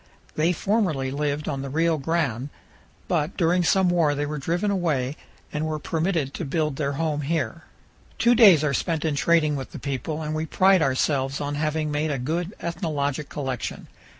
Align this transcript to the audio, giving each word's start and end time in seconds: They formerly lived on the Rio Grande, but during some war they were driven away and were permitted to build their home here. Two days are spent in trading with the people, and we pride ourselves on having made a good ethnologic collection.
They 0.35 0.51
formerly 0.51 1.11
lived 1.11 1.47
on 1.47 1.61
the 1.61 1.69
Rio 1.69 1.99
Grande, 1.99 2.49
but 3.07 3.37
during 3.37 3.63
some 3.63 3.87
war 3.87 4.15
they 4.15 4.25
were 4.25 4.39
driven 4.39 4.71
away 4.71 5.15
and 5.53 5.63
were 5.67 5.77
permitted 5.77 6.33
to 6.33 6.43
build 6.43 6.77
their 6.77 6.93
home 6.93 7.21
here. 7.21 7.65
Two 8.17 8.33
days 8.33 8.63
are 8.63 8.73
spent 8.73 9.05
in 9.05 9.13
trading 9.13 9.55
with 9.55 9.73
the 9.73 9.77
people, 9.77 10.23
and 10.23 10.33
we 10.33 10.47
pride 10.47 10.81
ourselves 10.81 11.39
on 11.39 11.53
having 11.53 11.91
made 11.91 12.09
a 12.09 12.17
good 12.17 12.55
ethnologic 12.59 13.29
collection. 13.29 13.85